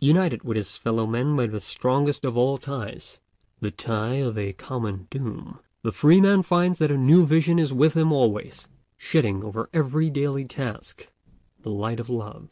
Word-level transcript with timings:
United 0.00 0.44
with 0.44 0.58
his 0.58 0.76
fellow 0.76 1.06
men 1.06 1.34
by 1.34 1.46
the 1.46 1.58
strongest 1.58 2.22
of 2.26 2.36
all 2.36 2.58
ties, 2.58 3.22
the 3.60 3.70
tie 3.70 4.16
of 4.16 4.36
a 4.36 4.52
common 4.52 5.06
doom, 5.08 5.58
the 5.80 5.90
free 5.90 6.20
man 6.20 6.42
finds 6.42 6.78
that 6.78 6.90
a 6.90 6.98
new 6.98 7.24
vision 7.24 7.58
is 7.58 7.72
with 7.72 7.94
him 7.96 8.12
always, 8.12 8.68
shedding 8.98 9.42
over 9.42 9.70
every 9.72 10.10
daily 10.10 10.44
task 10.44 11.10
the 11.62 11.70
light 11.70 11.98
of 11.98 12.10
love. 12.10 12.50